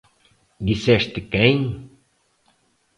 [0.67, 1.61] Disseste "Quem"?